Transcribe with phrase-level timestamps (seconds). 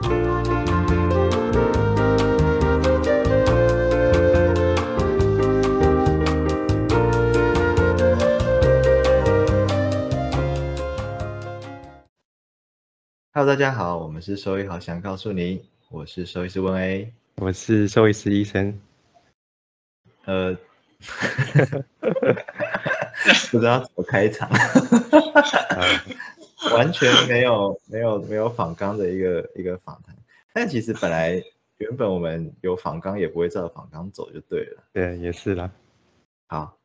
[0.00, 0.14] Hello，
[13.44, 18.80] 大家好，我们是兽医好想告诉你，我是兽医师温 A，我是兽医师医生。
[20.26, 20.56] 呃，
[23.50, 24.48] 不知道怎么开场，
[26.72, 30.16] 完全没有没有没有仿纲的一个一个访谈。
[30.52, 31.42] 但其实本来
[31.78, 34.82] 原本我们有仿纲，也不会照仿纲走就对了。
[34.92, 35.70] 对，也是啦。
[36.46, 36.78] 好，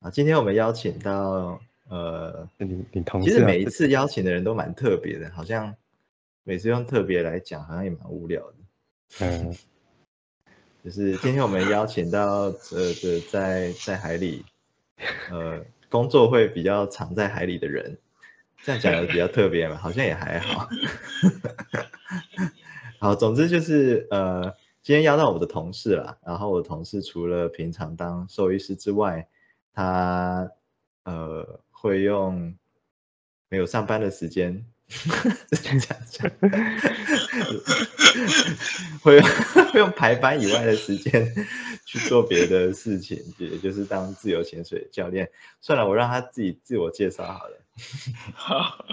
[0.00, 5.74] 啊，今天我们邀请到呃，你你同事，其实每一次邀请的人都蛮特别的，好像。
[6.44, 8.54] 每次用特别来讲，好像也蛮无聊的。
[9.20, 9.54] 嗯，
[10.82, 14.46] 就是今天我们邀请到呃的在在海里，
[15.30, 17.98] 呃工作会比较常在海里的人，
[18.62, 19.76] 这样讲的比较特别嘛？
[19.76, 20.68] 好像也还好。
[22.98, 29.28] 好，总之就是呃今天邀到我的同事啦，然后我同事除了平常当兽医师之外，
[29.72, 30.50] 他
[31.04, 32.54] 呃会用
[33.48, 34.64] 没有上班的时间。
[35.50, 35.78] 这样
[36.08, 36.30] 讲，
[39.02, 41.30] 会会用排班以外的时间
[41.84, 45.30] 去做别的事情，也就是当自由潜水教练。
[45.60, 47.60] 算了，我让他自己自我介绍好了。
[48.34, 48.84] 好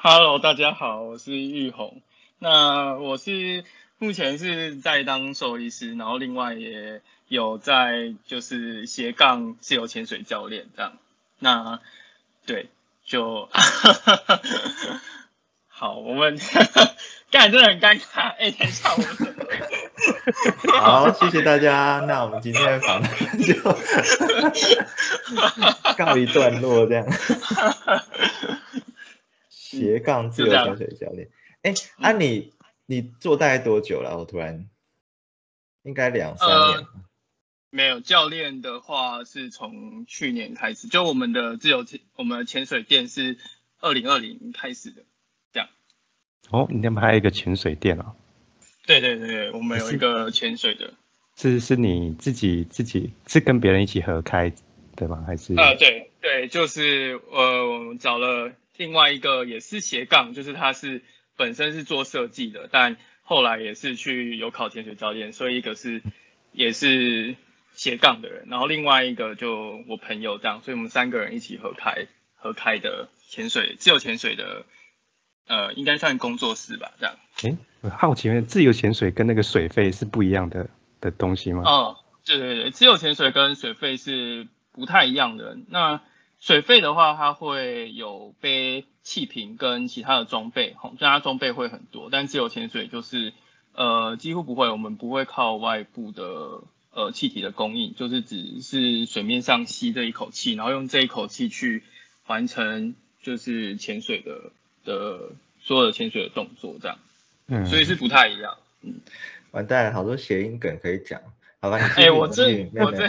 [0.00, 2.02] ，Hello，大家好，我是玉红。
[2.38, 3.64] 那我是
[3.98, 10.98] 目前是在当兽医师，然后另外也有在就是斜杠自由潜水教练这样。
[11.38, 11.80] 那
[12.44, 12.68] 对，
[13.04, 13.48] 就。
[15.68, 16.38] 好，我们
[17.30, 18.34] 干真的很尴尬。
[18.36, 19.02] 哎，等一下，我
[20.80, 22.04] 好，谢谢大家。
[22.06, 23.54] 那我们今天的访谈 就
[25.96, 27.06] 告一段落，这样。
[29.48, 31.30] 斜杠自由潜水教练。
[31.62, 32.52] 哎，那你
[32.86, 34.18] 你做大概多久了？
[34.18, 34.68] 我突然
[35.82, 36.86] 应该两三年。
[37.70, 40.88] 没有教练的话，是从去年开始。
[40.88, 43.36] 就我们的自由潜，我们的潜水店是
[43.80, 45.02] 二零二零开始的。
[45.52, 45.68] 这样
[46.50, 48.16] 哦，你那边还有一个潜水店哦？
[48.88, 50.94] 对对对，我们有一个潜水的。
[51.36, 54.50] 是是你自己自己是跟别人一起合开
[54.96, 55.22] 对吗？
[55.26, 55.54] 还是？
[55.56, 61.02] 呃，对对，就是呃，我们找了另外一个也是斜杠，就是他是
[61.36, 66.02] 本身是做设计的，但后来也是去有考潜水教练，所以一个是
[66.52, 67.36] 也是
[67.74, 72.06] 斜杠的人，然后另外一个就我朋友这样，所以我们三个人一起合开
[72.36, 74.64] 合开的潜水自由潜水的。
[75.48, 77.16] 呃，应该算工作室吧，这样。
[77.42, 80.68] 哎，我好奇，自由潜水跟那个水费是不一样的
[81.00, 81.62] 的东西吗？
[81.64, 85.56] 哦，对对对，自由潜水跟水费是不太一样的。
[85.68, 86.02] 那
[86.38, 93.32] 水费的话，它会有背气瓶跟其他的装备，吼，虽然装备会很多，但自由潜水就是
[93.72, 101.84] 呃几乎不会，我们不会靠外部的呃气体的供应，就是只是水面上吸这一口气，然后用这一口气去
[102.26, 104.52] 完成就是潜水的。
[104.88, 106.98] 的所有的潜水的动作，这样，
[107.46, 109.00] 嗯，所以是不太一样，嗯，
[109.50, 111.20] 完蛋了，好多谐音梗可以讲，
[111.60, 111.78] 好吧？
[111.96, 113.06] 哎，我这我这，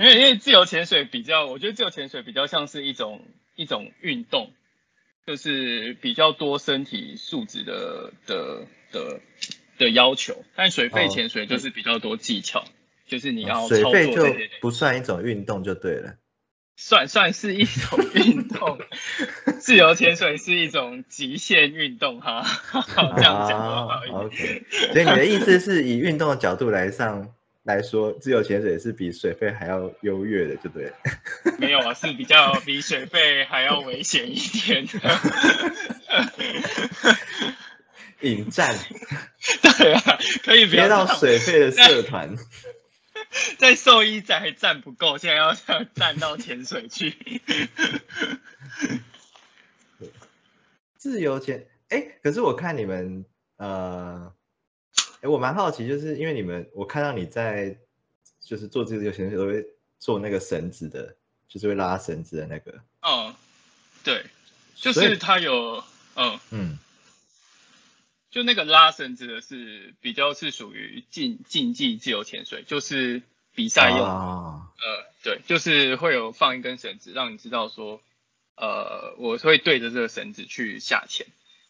[0.00, 4.50] 因为因为自由潜水比较，我觉得自由潜水比较像是一种一种运动，
[5.26, 9.20] 就是比较多身体素质的的的
[9.78, 12.64] 的要求，但水肺潜水就是比较多技巧，
[13.06, 14.26] 就是你要水肺就
[14.60, 16.16] 不算一种运动就对了。
[16.76, 18.78] 算算是一种 运动，
[19.60, 22.44] 自由潜水是一种极限运动哈，
[23.16, 27.28] 这样讲 OK，所以你的意思是以运动的角度来上
[27.62, 30.92] 来说，自由潜水是比水费还要优越的，对不对？
[31.58, 35.20] 没有啊，是比较比水费还要危险一点的。
[38.20, 38.74] 引战，
[39.78, 42.34] 对啊，可以别到水费的社团。
[43.58, 47.42] 在兽医仔还站不够，现在要站到潜水去。
[50.96, 53.24] 自由潜，哎，可是我看你们，
[53.56, 54.32] 呃，
[55.20, 57.76] 哎，我蛮好奇，就是因为你们，我看到你在，
[58.40, 59.66] 就是做自由潜水都会
[59.98, 61.16] 做那个绳子的，
[61.48, 62.80] 就是会拉绳子的那个。
[63.02, 63.34] 哦，
[64.02, 64.24] 对，
[64.76, 65.84] 就是他有，
[66.14, 66.78] 嗯嗯。
[68.34, 73.22] 就那个拉绳子的是比较是属于竞竞技自由潜水，就是
[73.54, 74.00] 比赛用。
[74.00, 74.72] 呃，
[75.22, 78.00] 对，就是会有放一根绳子，让你知道说，
[78.56, 81.28] 呃，我会对着这个绳子去下潜，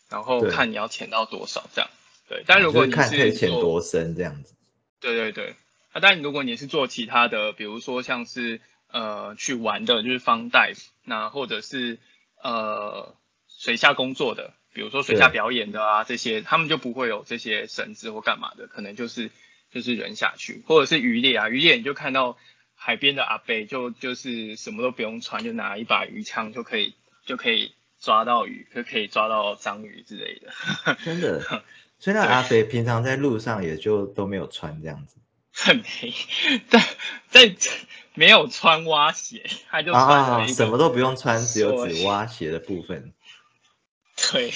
[0.09, 1.91] 然后看你要潜到多少这样。
[2.31, 4.55] 对，但如果你是潜多深这样子。
[5.01, 5.57] 对对对，
[5.93, 11.99] 啊，但如果你是做其他的，比如说像是呃去玩的，就是方 dive，那或者是
[12.43, 13.15] 呃。
[13.57, 19.31] 水下工作的，比如说水下表演的啊这些，他们就不会有这些绳子或干嘛的，可能就是
[19.73, 22.37] 就是人下去，或者是渔猎啊，渔猎你就看到
[22.75, 26.95] 海边的阿伯就就是什么都不用穿，就拿一把鱼枪就可以
[27.25, 30.97] 就可以抓到鱼，就可以抓到章鱼之类的。
[31.05, 31.63] 真的。
[32.01, 35.17] 所以那阿肥平常在路上也就都没有穿这样子
[35.55, 36.13] 很没，
[36.69, 36.81] 在
[37.31, 37.55] 在
[38.15, 43.13] 没有穿蛙鞋，他就穿了啊，什么都不用穿，只有缩只蛙鞋的部分。
[44.17, 44.51] 对，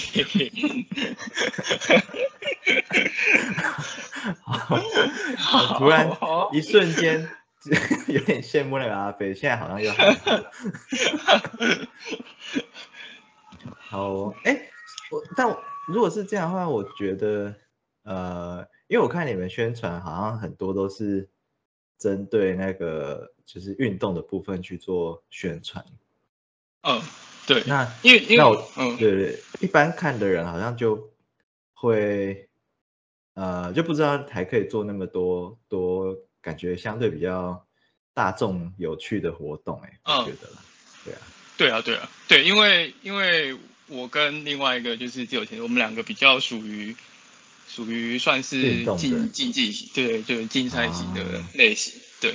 [5.37, 6.11] 好突然
[6.53, 7.29] 一瞬间
[8.07, 10.39] 有点羡慕那个阿飞，现在好像又还好。
[13.79, 14.71] 好哦，哎，
[15.11, 17.55] 我但我如果是这样的话，我觉得
[18.05, 21.29] 呃，因为我看你们宣传好像很多都是
[21.99, 25.85] 针对那个就是运动的部分去做宣传。
[26.83, 27.03] 嗯，
[27.47, 28.97] 对，那因为因为那我嗯。
[28.97, 31.13] 对对，一般看的人好像就
[31.75, 32.49] 会
[33.35, 37.67] 呃就不知道还可以做那么多多感觉相对比较
[38.15, 40.19] 大众有趣的活动、欸，哎、嗯。
[40.19, 40.63] 我觉得啦，
[41.05, 41.21] 对啊，
[41.57, 43.57] 对啊对啊对，因为因为
[43.89, 46.95] 我跟另外一个就是自由潜，我们两个比较属于
[47.69, 51.51] 属于算是竞竞技型，对对竞赛型的啊。
[51.55, 52.35] 类型，对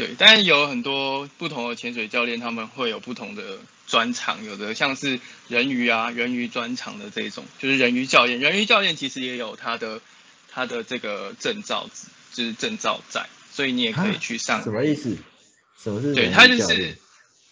[0.00, 10.00] 对，但是有很多不同的潜水教练，他们会有不同的专长，有的像是人鱼啊人鱼专长的这种，就是人鱼教练，人鱼教练其实也有他的
[10.50, 11.90] 他的这个证照，
[12.32, 15.18] 就是证照在，所以你也可以啊去上 什么意思？
[15.82, 16.98] 什么是对，他就是鱼教练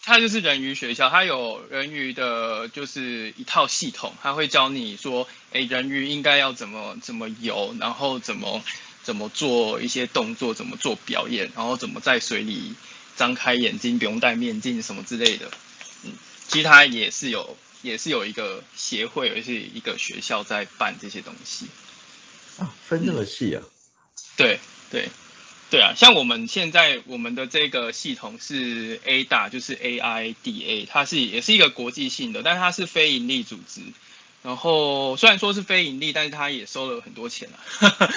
[0.01, 8.63] 它就是人鱼学校，他有人鱼的，就是一套系统，他会教你说，哎，人鱼应该要怎么怎么游，然后怎么
[9.03, 12.75] 怎么做一些动作，怎么做表演，然后怎么在水里
[13.15, 15.51] 张开眼睛，不用戴面镜什么之类的。
[16.03, 16.11] 嗯，
[16.47, 21.67] 其实它也是有也是有一个协会，也是一个学校在办这些东西。
[22.57, 23.63] 啊，分这么细啊？
[24.35, 24.59] 对
[24.91, 25.09] 对
[25.69, 33.81] 对啊，像我们现在我们的这个系统是 ADA，就是 AIDA，它是也是一个国际性的，但是它是非营利组织。
[34.41, 37.59] 然后虽然说是非盈利，但是他也收了很多钱啊。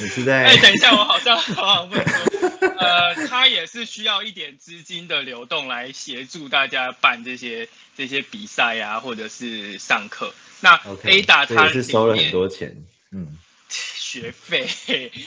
[0.00, 10.32] 你是在哎，等一下，我好像好像问说，呃，他也是需要一点资金的流动来协助大家办这些这些比赛啊，或者是上课。
[10.60, 12.76] 那这也是收了很多钱，
[13.10, 13.36] 嗯，
[13.68, 14.68] 学费、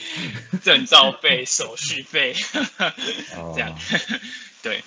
[0.64, 2.34] 证照费、手续费，
[3.36, 3.78] 哦这样。
[4.62, 4.82] 对，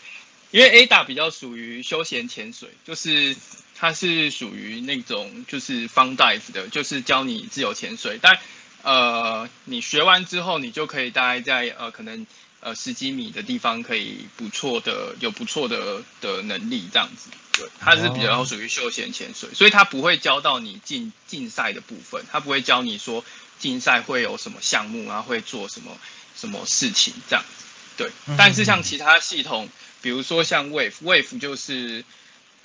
[0.51, 3.35] 因为 ADA 比较属于休闲潜水，就是
[3.75, 8.19] 它是属于那种就是 fun dive 的，就是教你自由潜水。
[8.21, 8.39] 但
[8.81, 12.25] 呃，你学完之后，你就可以大概在呃可能
[12.61, 17.29] 呃十几米的地方，可以不错的有不错的的能力这样子。
[17.51, 23.23] 对，它是比较属于休闲潜水，所以它不会教到你竞竞赛的部分，它不会教你说
[23.59, 25.95] 竞赛会有什么项目啊，会做什么
[26.35, 27.65] 什么事情这样子。
[27.99, 29.67] 对，但是像其他系统，
[30.01, 32.05] 比如说像 Wave，Wave 就是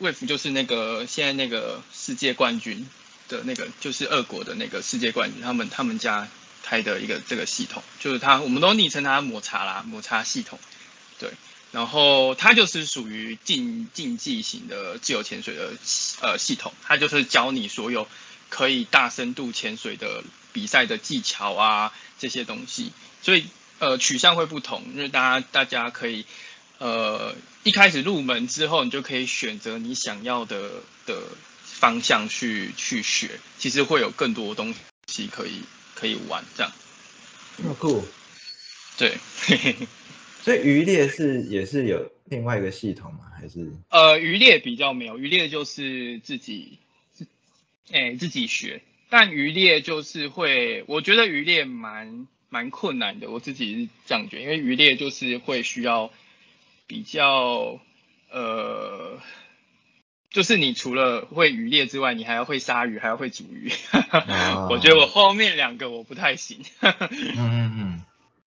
[0.01, 2.89] Wave 就是那个现在那个世界冠军
[3.29, 6.29] 的那个，就是俄国的那个世界冠军，他们他们家
[6.63, 10.61] 开的一个这个系统，就是它我们都昵称它抹茶啦，抹茶系统。
[11.19, 11.31] 对，
[11.73, 15.73] 然后它就是属于竞竞技型的自由潜水的
[16.21, 18.07] 呃系统，它就是教你所有
[18.51, 23.49] 可以大深度潜水的比赛的技巧啊这些东西，所以
[23.85, 26.25] 呃取向会不同，因为大家大家可以
[26.79, 31.23] 呃一开始入门之后，你就可以选择你想要的的
[31.63, 34.75] 方向去去学，其实会有更多东
[35.07, 35.61] 西可以
[35.95, 36.73] 可以玩这样，
[37.59, 38.05] 那么酷。
[38.97, 39.19] 对。
[40.45, 43.21] 所以渔猎是也是有另外一个系统吗？
[43.41, 46.79] 还是呃，渔猎比较没有，渔猎就是自己，
[47.91, 48.83] 哎、自己学。
[49.09, 56.13] 但渔猎就是会，我觉得渔猎蛮蛮困难的，我自己是这样觉得，因为渔猎就是会需要
[56.87, 57.81] 比较，
[58.31, 59.19] 呃，
[60.31, 63.73] 就是你除了会渔猎之外，你还要会杀鱼，还要会煮鱼。
[63.91, 66.61] 啊 我觉得我后面两个我不太行。
[66.81, 68.03] 嗯嗯嗯，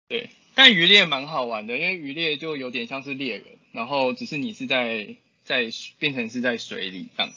[0.07, 7.33] 对，但渔猎蛮好玩的，因为渔猎就有点像是猎人，然后只是你是在在变成是在水里这样，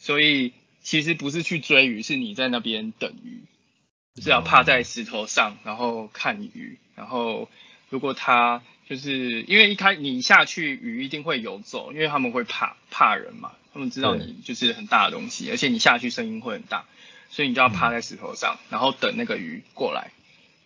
[0.00, 3.42] 所以其实不是去追鱼，是你在那边等鱼，
[4.20, 7.48] 就是要趴在石头上，然后看鱼，然后
[7.88, 16.84] 如果它就是因为一开你下去鱼一定会游走，因为他们会怕怕人嘛，他们知道你就是很大的东西，而且你下去声音会很大，
[17.30, 20.12] 所以你就要趴在石头上，然后等那个鱼过来。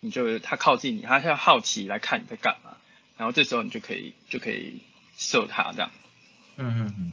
[0.01, 2.77] 你就它靠近你，它是要好奇来看你在干嘛，
[3.17, 4.81] 然后这时候你就可以就可以
[5.17, 5.89] 射它这样。
[6.57, 7.11] 嗯嗯嗯，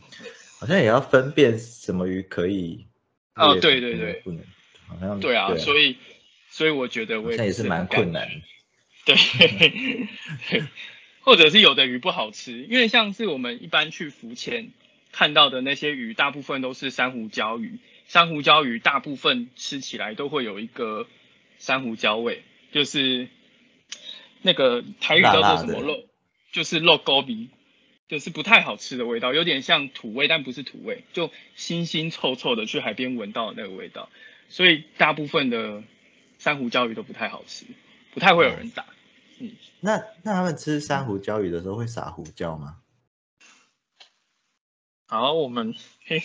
[0.59, 2.85] 好像也要分辨什么鱼可以。
[3.35, 4.45] 哦，对对对，不能，
[4.87, 5.97] 好像对啊，所以
[6.53, 8.29] 所以我觉得我也是蛮困难。
[9.07, 9.17] 对，
[11.23, 14.71] 或者是有的鱼不好吃，因为像是我们一般去浮潜
[15.13, 17.79] 看到的那些鱼，大部分都是珊瑚礁鱼。
[18.07, 21.09] 珊瑚礁鱼大部分吃起来都会有一个
[21.59, 23.29] 珊瑚礁味，就是
[24.43, 26.05] 那个台语叫做什么肉，
[26.53, 27.49] 就是肉勾鼻，
[28.09, 34.11] 就是不太好吃的味道，有点像土味，但不是土味，就腥腥臭臭的，去海边闻到的那个味道。
[34.51, 35.83] 所以大部分的
[36.43, 37.65] 珊瑚礁鱼都不太好吃，
[38.13, 38.85] 不太会有人打。
[39.39, 42.79] 嗯，那那他们吃珊瑚礁鱼的时候会撒胡椒吗？
[45.07, 46.21] 好，我们嘿。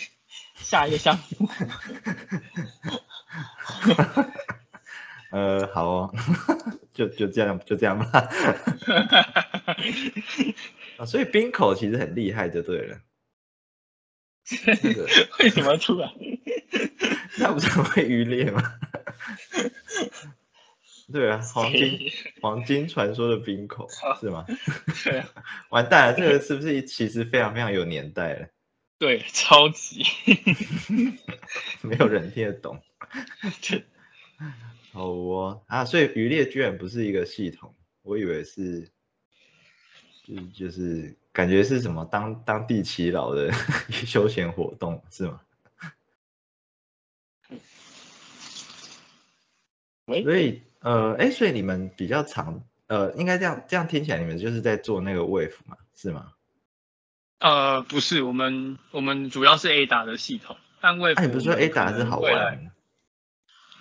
[0.56, 1.48] 下一个项目，
[5.32, 6.14] 呃，好哦，
[6.92, 8.28] 就就这样，就这样吧。
[10.98, 13.00] 啊， 所以冰口其实很厉害，就对了。
[15.38, 16.12] 为什么突然？
[17.38, 18.62] 那不是会渔猎吗？
[21.10, 21.98] 对啊，黄金
[22.42, 23.88] 黄金传说的冰口
[24.20, 24.44] 是吗？
[25.04, 25.28] 对啊。
[25.70, 28.48] 完蛋了，这个是不是其实非常非常有年代了？
[28.98, 30.04] 对，超级
[31.82, 32.82] 没有人听得懂。
[34.92, 38.90] 好哦啊，所以渔猎居然不是一个系统，我以为是，
[40.26, 43.50] 就就是感觉是什么当当地祈老的
[43.88, 45.40] 休闲活动是吗？
[50.06, 56.32] 所以呃，哎，所以你们比较常呃，应该这样这样听起来，你们就是在做那个 wave 嘛，是吗？
[57.40, 62.72] 呃，不是，我们我们主要是 A 打的系统，但为你不是说 A 打是好玩？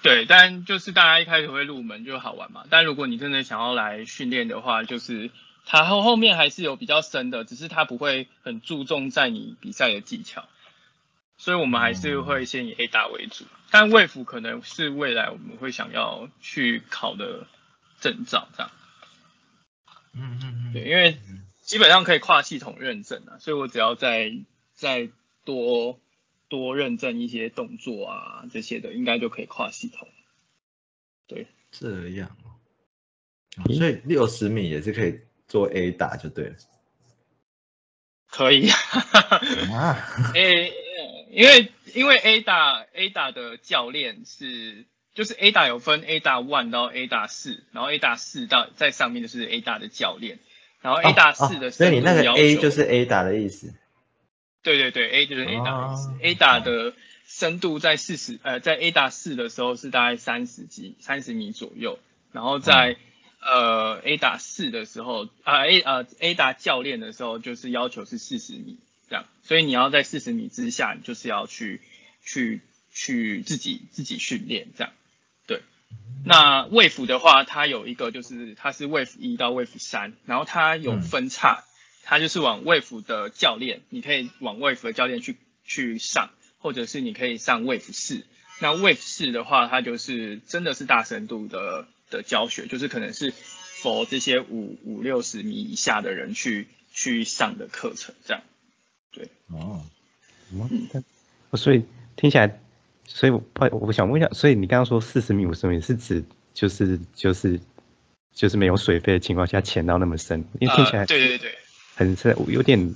[0.03, 2.65] 对，但就是大家一开始会入门就好玩嘛。
[2.69, 5.31] 但如果你真的想要来训练的话，就是
[5.65, 10.47] 它后后面还是有比较深的，只是它不会很注重在你比赛的技巧，
[11.37, 13.45] 所以我们还是会先以 A 打为主。
[13.71, 17.47] 但卫服可能是未来我们会想要去考的
[17.99, 18.71] 证照，这样。
[20.13, 21.17] 嗯嗯嗯，对，因为。
[21.67, 24.31] 基本上可以跨系统认证啊，所以我只要再
[24.73, 25.09] 再
[25.43, 25.99] 多
[26.47, 30.07] 多认证一些动作啊这些的，应该就可以跨系统。
[31.27, 32.55] 对，这样哦。
[33.73, 35.19] 所以六十米也是可以
[35.49, 36.55] 做 A 打就对了。
[38.29, 38.69] 可以。
[38.69, 40.07] 啊。
[40.35, 40.71] A，
[41.37, 49.61] 因为因为 A 打 A 打的教练是就是 A 打有分 A 打 one 到 A 打四，然后 A 打四到在上面就是 A
[49.61, 50.39] 打的教练。
[50.81, 53.71] 然后 A 打四的，所以你那个 A 就是 A 打的意思。
[54.63, 56.11] 对对对，A 就是 A 打的意思。
[56.23, 56.93] A 打的
[57.27, 61.99] 深度在四十，呃，在 A 打四的时候是大概三十几、三十米左右。
[62.31, 62.97] 然后在
[63.41, 69.25] 呃 A 打四的时候，啊 A 呃 A 打教练的时候就是要求是四十米这样。
[69.43, 71.81] 所以你要在四十米之下，你就是要去
[72.23, 72.61] 去
[72.91, 74.93] 去自己自己训练这样。
[75.47, 75.61] 对
[76.25, 81.63] 那 wave 的话，它有一个就是它是 wave 一到 wave 三，然后它有分叉，
[82.03, 88.25] 它就是往 wave 的教练，你可以往 wave 的教练去去上，或者是你可以上 wave 四。
[88.59, 98.43] 那 wave 四的话，它就是真的是大深度的的教学，就是可能是 for 这些五五六十米以下的人去去上的课程，这样。
[99.17, 99.27] 对。
[99.49, 99.81] 哦。
[100.53, 101.03] 嗯。
[101.53, 101.83] 所以
[102.15, 102.59] 听起来。
[103.09, 103.41] 所以，我
[103.79, 106.21] 我想问一下，所以你刚刚说四十米、五十米是指
[106.53, 107.57] 就是就是
[108.33, 110.43] 就是没有水费的情况下潜到那么深？
[110.59, 111.55] 因为听起来对对对，
[111.95, 112.95] 很深，有点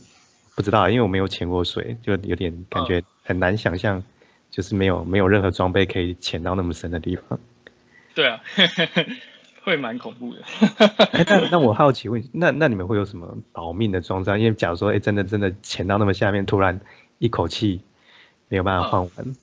[0.54, 4.04] 不知道，因为我没有潜过水，就有点感觉很难想象，
[4.52, 7.40] 就是没有没有任何装备可以潜到那么深的地方。
[8.14, 8.44] 对啊，
[9.64, 10.42] 会蛮恐怖的。
[11.26, 14.32] 那那我好奇问，那那你们会有什么保命的装置？
[14.40, 16.82] 因为假如说，哎，真的真的潜到那么下面，突然
[17.20, 17.82] 一口气
[18.48, 19.36] 没有办法换完。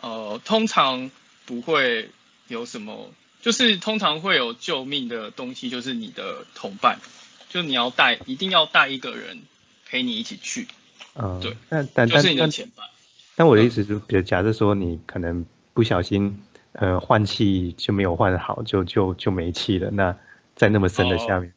[0.00, 1.10] 呃，通常
[1.46, 2.10] 不会
[2.48, 7.00] 有什么，就是通常会有救命的东西，就是你的同伴，
[7.48, 9.42] 就你要带，一定要带一个人
[9.88, 10.68] 陪你一起去。
[11.14, 12.86] 嗯，对，但但就是你的前伴。
[13.34, 16.42] 但我的意思是，比如假设说你可能不小心，
[16.80, 19.90] 呃，换气就没有换好，就就就没气了。
[19.90, 20.16] 那
[20.54, 21.52] 在那么深的下面，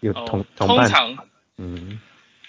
[0.00, 0.90] 有同同伴，
[1.56, 2.00] 嗯，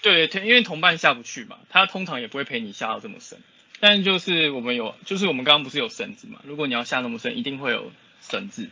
[0.02, 3.38] 对对，因为同伴下不去嘛，他通常也不会陪你下到这么深。
[3.78, 6.40] 但就是我们有，就是我们刚刚不是有绳子嘛？
[6.44, 8.68] 如果你要下那么深，一定会有绳子。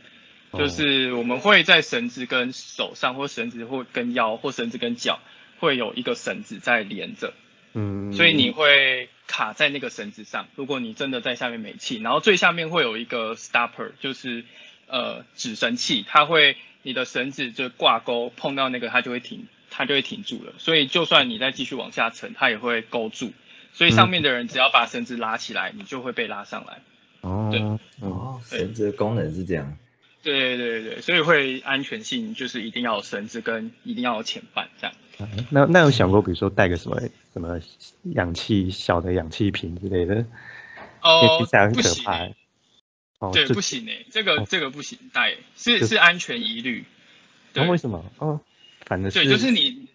[0.52, 5.20] 就是我们会在绳子跟手上，或绳子或跟腰，或绳子跟脚，
[5.60, 7.34] 会有一个绳子在连着。
[7.74, 8.12] 嗯。
[8.12, 10.48] 所以你会卡在那个绳子上。
[10.56, 14.44] 如果你真的在下面没气，然后最下面会有一个 stopper，就是
[14.88, 20.54] 呃止绳器，它会你的绳子就挂钩碰到那个，它就会停它就会停住了。
[20.58, 23.32] 所以就算你再继续往下沉，它也会勾住。
[23.74, 26.80] 所以上面的人只要把绳子拉起来，你就会被拉上来。
[27.20, 27.60] 哦，对
[28.00, 29.76] 哦，绳子的功能是这样。
[30.22, 34.96] 对对对对，所以会安全性就是一定要有绳子跟一定要有前半这样。
[35.50, 37.00] 那那有想过，比如说带个什么
[37.38, 37.60] 什么
[38.14, 40.26] 氧气小的氧气瓶之类的？
[41.00, 41.38] 哦
[41.72, 42.34] 不行可怕欸。
[43.20, 46.84] 哦，对，这不行诶，这个哦这个不行带，是是安全疑虑。
[47.52, 48.04] 对那为什么？
[48.18, 48.40] 哦，
[48.86, 49.88] 反正对，就是你，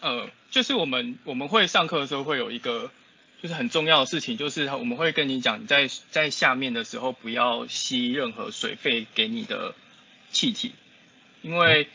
[0.00, 2.90] 呃，就是我们我们会上课的时候会有一个
[3.40, 9.74] 就是很重要的事情，就是我们会跟你讲，你在在下面的时候不要吸任何水肺给你的
[10.32, 10.72] 气体，
[11.42, 11.88] 因为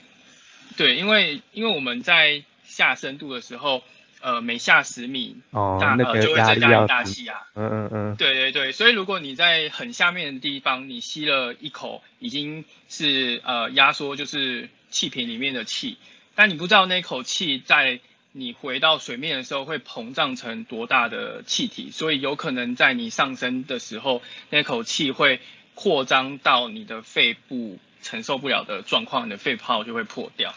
[0.78, 3.84] 对，因为因为我们在下深度的时候，
[4.22, 7.44] 呃，每下十米哦大，呃那个就会增加一大气压。
[7.56, 15.98] 嗯嗯嗯，对对对，所以如果你在很下面的地方，你吸了一口，已经是呃压缩就是气瓶里面的气，
[16.36, 18.00] 但你不知道那口气在
[18.32, 25.40] 你回到水面的时候会膨胀成多大的气体，所以有可能在你上升的时候，那口气会
[25.74, 30.54] 扩张到你的肺部承受不了的状况，你的肺泡就会破掉，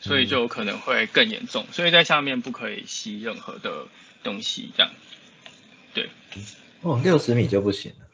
[0.00, 1.66] 所以就有可能会更严重。
[1.72, 3.86] 所以在下面不可以吸任何的
[4.22, 4.92] 东西，这样。
[5.94, 6.08] 对
[6.82, 8.06] 哦，六十米就不行了。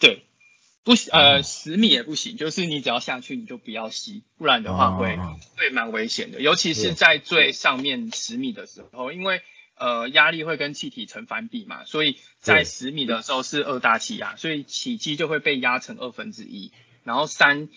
[0.00, 0.24] 对，
[0.84, 9.42] 不行呃哦十米也不行，就是你只要下去你就不要吸，不然的话会、哦会蛮危险的，尤其是是在最上面十米的时候，因为
[9.76, 16.72] 呃压力会跟气体成反比嘛，所以在十米的时候是二大气压，所以起机就会被压成二分之一，
[17.08, 17.70] 然后三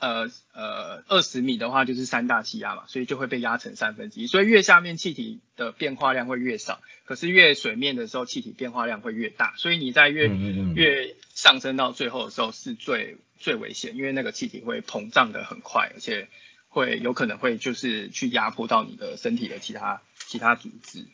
[0.00, 10.28] 呃呃二十米的话就是三大气压嘛，所以就会被压成三分之一，所以越下面气体的变化量会越少，可是越水面的时候气体变化量会越大，所以你在越、
[10.74, 16.26] 越上升到最后的时候是最最危险，因为那个气体会膨胀的很快，而且
[16.66, 21.06] 会有可能会就是去压迫到你的身体的其他其他组织，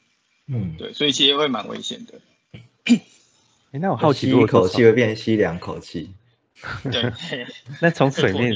[0.47, 2.23] 嗯，对，所以其实会蛮危险的。
[3.73, 6.15] 诶那我好奇，吸一口气会变吸两口气。
[6.91, 7.47] 对，
[7.81, 8.55] 那从水面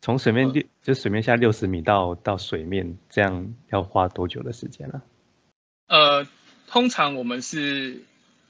[0.00, 5.02] 从水面嗯六就水面下六十米到到水面，这样要花多久的时间呢、
[5.86, 6.26] 呃，
[6.68, 8.02] 通常我们是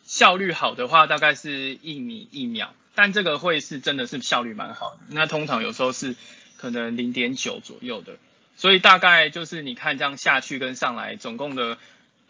[0.05, 5.00] 效率好的话，大概是一米一秒，但这个会是真的是效率蛮好的。
[5.09, 6.16] 那通常有时候是
[6.57, 8.16] 可能零点九左右的，
[8.57, 11.76] 所以大概就是你看这样下去跟上来，总共的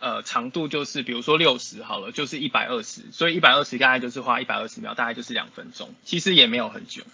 [0.02, 7.04] 呃长度就是比如说六十好了，就是一百二十，所以一百二十大概就是花一百二十秒，大概就是两分钟，其实也没有很久，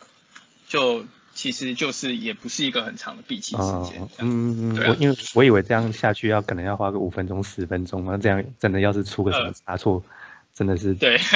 [0.69, 10.03] 就其实就是也不是一个很长的闭气时哦间。，嗯嗯，对啊我因为我以为这样下去要可能要花个五分钟十分钟，那这样真的要是出个什么呃差错，
[10.55, 11.21] 真的是对。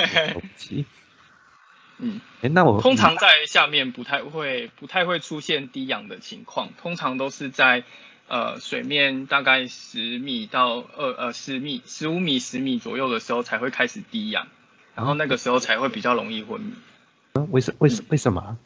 [1.99, 2.21] 嗯。
[2.41, 7.85] 哎，那我通常在下面不太会不太会出现低氧的情况，通常都是在
[8.29, 14.49] 呃水面大概十米到二呃十米十五米十米左右的时候才会开始低氧，
[14.95, 16.73] 然后那个时候才会比较容易昏迷。
[17.35, 18.57] 嗯为什为什为什么啊？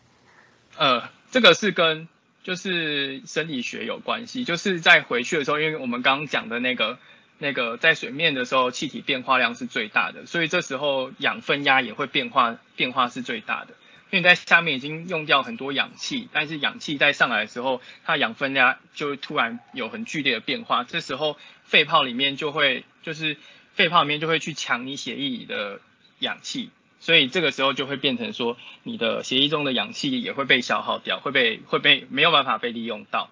[0.76, 2.08] 呃，这个是跟
[2.42, 6.98] 就是生理学有关系，就是在回去的时候，因为我们刚刚讲的那个
[7.38, 13.74] 那个在水面的时候，气体变化量是最大的，所以这时候氧分压也会变化变化是最大的。
[14.16, 23.36] 因为你在下面已经用掉很多氧气，但是氧气在上来的时候，它氧分压就会突然有很剧烈的变化，这时候肺泡里面就会就是
[23.74, 25.80] 肺泡里面就会去抢你血液里的
[26.20, 33.28] 氧气，所以这个时候就会变成说，你的血液中的氧气也会被消耗掉，会被会被没有办法被利用到，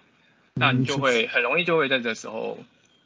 [0.53, 2.59] 那你就会很容易就会在这时候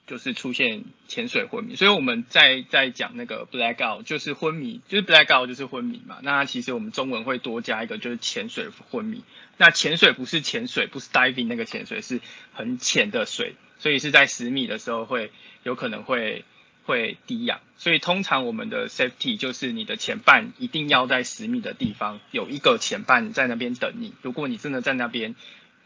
[0.09, 1.77] 就是出现潜水昏迷。
[1.77, 6.18] 所以我们在在讲那个 blackout 就是昏迷，就是 blackout 就是昏迷嘛。
[6.23, 9.23] 那其实我们中文会多加一个就是潜水昏迷。
[9.57, 12.21] 那潜水不是潜水，不是 diving 那个潜水，是
[12.53, 15.31] 很浅的水，所以是在十米的时候会
[15.64, 16.44] 有可能会
[16.85, 24.14] 会低氧，所以通常我们的 safety 就是你的前半一定要在十米的地方有一个前半在那边等你。
[24.23, 25.35] 如果你真的在那边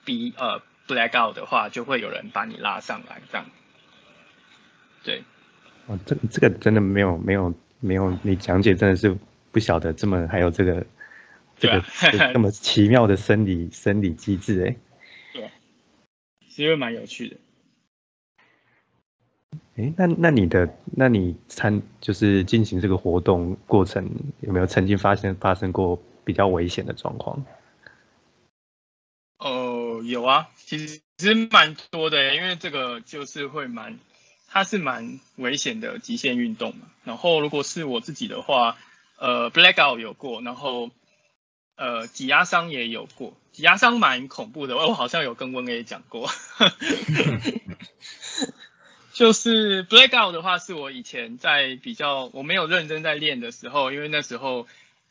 [0.05, 3.47] 逼呃 black out 的话，就会有人把你拉上来这样。
[5.03, 5.25] 对，
[5.87, 9.17] 哦，这这个真的没有没有没有你讲解真的是
[9.51, 10.87] 不晓得这么还有这个
[11.57, 11.85] 这个
[12.33, 14.77] 这么奇妙的生理生理机制哎。
[15.35, 15.51] 对
[16.49, 17.37] 其实蛮有趣的。
[19.77, 24.11] 哎，那那你的，那你参就是进行这个活动过程，
[24.41, 27.43] 有没有曾经发生发生过比较危险的状况？
[29.39, 33.99] 哦，有啊，其实其实蛮多的，因为这个就是会蛮，
[34.53, 36.87] 它是蛮危险的极限运动嘛。
[37.05, 38.77] 然后如果是我自己的话，
[39.19, 40.91] 呃，blackout 有过，然后
[41.75, 46.31] 呃，挤压伤也有过，挤压伤蛮恐怖的，我好像有跟温 A 讲过。
[49.13, 54.67] 就是 blackout 的话，是我以前在比较我没有认真在练的时候，因为那时候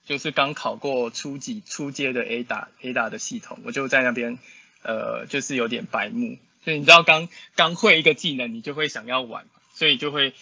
[0.05, 4.39] 就是刚考过初级初阶的 A 打 A 打的系统，我就在那边
[4.83, 10.33] 呃，就是有点白目，所以你知道刚刚会一个技能，你就会想要玩，所以就会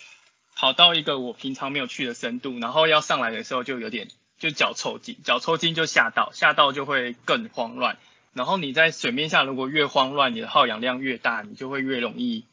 [0.56, 7.98] 跑到一个我平常没有去的深度，然后要上来的时候就有点就脚抽筋，脚抽筋就吓到，吓到就会更慌乱，
[8.34, 12.46] 然后你在水面下如果越慌乱，你的耗氧量越大，你就会越容易。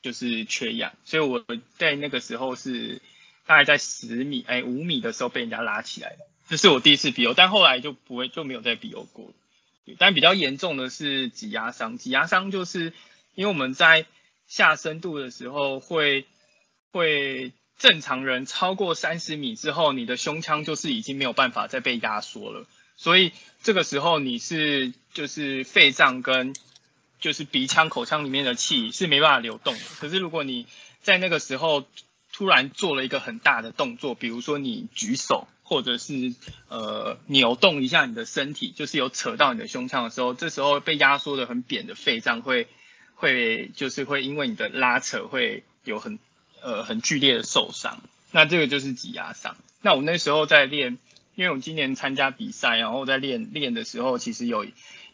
[0.00, 1.44] 就是缺氧，所以我
[1.76, 3.02] 在那个时候是
[3.46, 9.32] 大概在十米哎五米的时候被人家拉起来的，这是我第一次比游，但后来就不会就没有再比游过了。
[9.98, 12.92] 但比较严重的是挤压伤，挤压伤就是
[13.34, 14.06] 因为我们在
[14.46, 16.26] 下深度的时候会
[16.92, 26.54] 会正常人超过三十米之后，你的胸腔就是已经没有办法再被压缩了，所以这个时候你是就是肺脏跟
[27.20, 29.80] 就是鼻腔、口腔里面的气是没办法流动的。
[30.00, 30.66] 可是如果你
[31.02, 31.84] 在那个时候
[32.32, 36.34] 突然做了一个很大的动作，比如说你举手，或者是
[36.68, 42.66] 呃扭动一下你的身体，就是有扯到你的胸腔的时候，这时候被压缩的很扁的肺脏会
[43.14, 46.18] 会就是会因为你的拉扯会有很
[46.62, 48.00] 呃很剧烈的受伤。
[48.32, 49.56] 那这个就是挤压伤。
[49.82, 50.98] 那我那时候在练，
[51.34, 54.66] 因为我今年参加比赛，然后在练练的时候，其实有。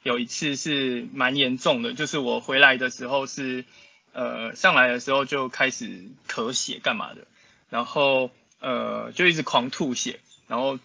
[0.04, 3.64] 有一次是蛮严重的，就是我回来的时候是，
[4.12, 7.26] 呃，上来的时候就开始咳血干嘛的，
[7.70, 10.78] 然后呃就一直狂吐血，然后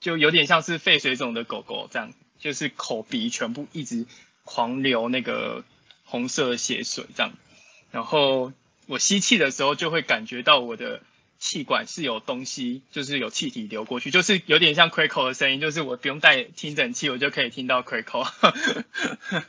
[0.00, 4.06] 就有点像是肺水肿的狗狗这样，就是口鼻全部一直
[4.44, 5.64] 狂流那个
[6.04, 7.32] 红色的血水这样，
[7.90, 8.52] 然后
[8.86, 11.02] 我吸气的时候就会感觉到我的。
[11.38, 18.26] 气管是有东西，就是有气体流过去，就是有点像 crackle 的声音，就是我不用带听诊器，我就可以听到 crackle，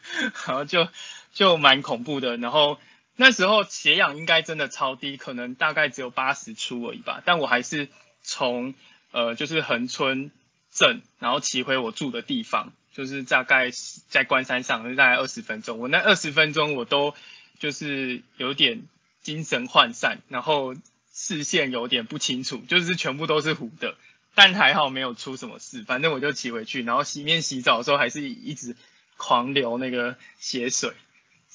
[0.45, 0.89] 然后就
[1.31, 2.35] 就蛮恐怖的。
[2.35, 2.77] 然后
[3.15, 7.23] 那时候血氧应该真的超低，可能大概只有八十出而已吧。
[7.23, 7.87] 但我还是
[8.21, 8.73] 从
[9.11, 10.31] 呃就是横村
[10.71, 13.71] 镇，然后骑回我住的地方，就是大概
[14.09, 15.79] 在关山上，大概二十分钟。
[15.79, 17.13] 我那二十分钟我都
[17.59, 18.83] 就是有点
[19.21, 20.75] 精神涣散，然后。
[21.19, 23.95] 视线有点不清楚，就是全部都是糊的，
[24.35, 25.81] 但还好没有出什么事。
[25.81, 28.75] 反正我就骑回去，然后洗面洗澡的时候还是一直
[29.15, 30.93] 狂流那个血水，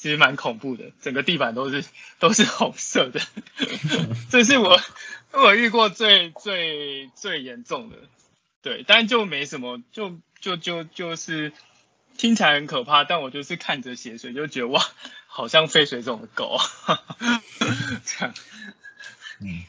[0.03, 1.85] 其实蛮恐怖的，整个地板都是
[2.19, 3.21] 都是红色的。
[4.31, 4.81] 这是我
[5.31, 7.97] 我遇过最最最严重的，
[8.63, 11.53] 对，但就没什么，就就就就是
[12.17, 14.85] 听起来很可怕，但我就是看着血水就觉得哇，
[15.29, 16.59] 好像肺水肿的狗，
[18.05, 18.35] 这样。
[19.41, 19.63] 嗯，